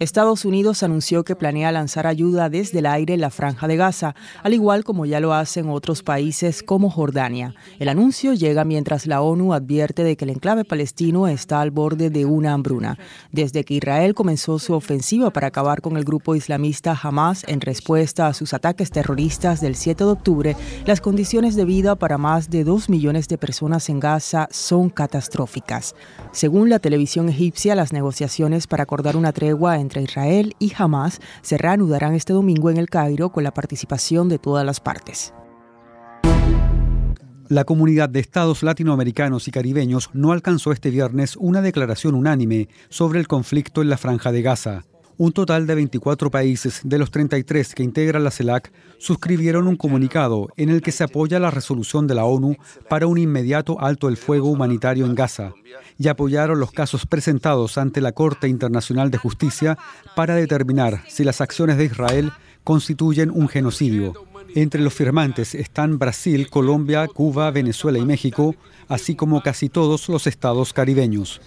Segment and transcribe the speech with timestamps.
[0.00, 4.14] Estados Unidos anunció que planea lanzar ayuda desde el aire en la franja de Gaza,
[4.42, 7.54] al igual como ya lo hacen otros países como Jordania.
[7.78, 12.08] El anuncio llega mientras la ONU advierte de que el enclave palestino está al borde
[12.08, 12.96] de una hambruna.
[13.30, 18.26] Desde que Israel comenzó su ofensiva para acabar con el grupo islamista Hamas en respuesta
[18.26, 22.64] a sus ataques terroristas del 7 de octubre, las condiciones de vida para más de
[22.64, 25.94] dos millones de personas en Gaza son catastróficas.
[26.32, 32.14] Según la televisión egipcia, las negociaciones para acordar una tregua Israel y Hamas se reanudarán
[32.14, 35.34] este domingo en el Cairo con la participación de todas las partes.
[37.48, 43.18] La comunidad de estados latinoamericanos y caribeños no alcanzó este viernes una declaración unánime sobre
[43.18, 44.84] el conflicto en la franja de Gaza.
[45.20, 50.48] Un total de 24 países de los 33 que integran la CELAC suscribieron un comunicado
[50.56, 52.56] en el que se apoya la resolución de la ONU
[52.88, 55.52] para un inmediato alto el fuego humanitario en Gaza
[55.98, 59.76] y apoyaron los casos presentados ante la Corte Internacional de Justicia
[60.16, 62.32] para determinar si las acciones de Israel
[62.64, 64.14] constituyen un genocidio.
[64.54, 68.54] Entre los firmantes están Brasil, Colombia, Cuba, Venezuela y México,
[68.88, 71.42] así como casi todos los estados caribeños.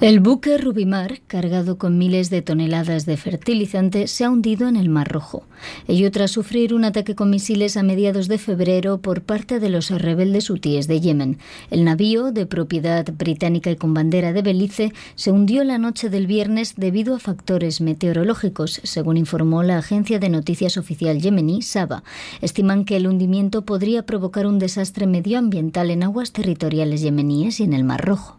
[0.00, 4.88] El buque Rubimar, cargado con miles de toneladas de fertilizante, se ha hundido en el
[4.88, 5.42] Mar Rojo.
[5.88, 9.90] Ello tras sufrir un ataque con misiles a mediados de febrero por parte de los
[9.90, 11.38] rebeldes hutíes de Yemen.
[11.72, 16.28] El navío, de propiedad británica y con bandera de Belice, se hundió la noche del
[16.28, 22.04] viernes debido a factores meteorológicos, según informó la agencia de noticias oficial yemení, Saba.
[22.40, 27.72] Estiman que el hundimiento podría provocar un desastre medioambiental en aguas territoriales yemeníes y en
[27.72, 28.37] el Mar Rojo.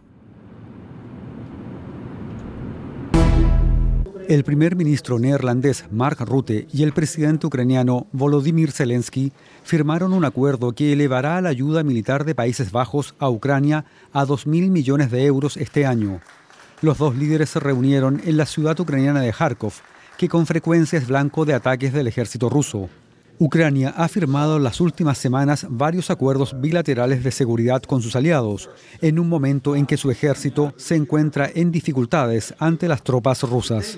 [4.28, 9.32] El primer ministro neerlandés Mark Rutte y el presidente ucraniano Volodymyr Zelensky
[9.64, 14.70] firmaron un acuerdo que elevará la ayuda militar de Países Bajos a Ucrania a 2.000
[14.70, 16.20] millones de euros este año.
[16.80, 19.74] Los dos líderes se reunieron en la ciudad ucraniana de Kharkov,
[20.16, 22.88] que con frecuencia es blanco de ataques del ejército ruso.
[23.40, 28.68] Ucrania ha firmado en las últimas semanas varios acuerdos bilaterales de seguridad con sus aliados,
[29.00, 33.96] en un momento en que su ejército se encuentra en dificultades ante las tropas rusas.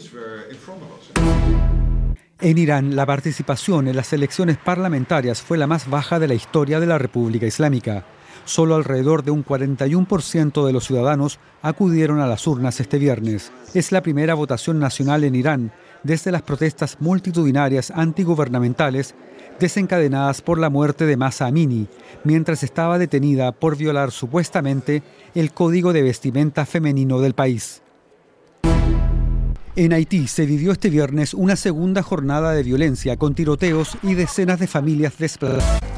[2.41, 6.79] En Irán, la participación en las elecciones parlamentarias fue la más baja de la historia
[6.79, 8.07] de la República Islámica.
[8.45, 13.53] Solo alrededor de un 41% de los ciudadanos acudieron a las urnas este viernes.
[13.75, 15.73] Es la primera votación nacional en Irán
[16.03, 19.15] desde las protestas multitudinarias antigubernamentales
[19.61, 21.87] desencadenadas por la muerte de Masa Amini,
[22.25, 25.03] mientras estaba detenida por violar supuestamente
[25.35, 27.83] el código de vestimenta femenino del país.
[29.75, 34.59] En Haití se vivió este viernes una segunda jornada de violencia con tiroteos y decenas
[34.59, 35.92] de familias desplazadas.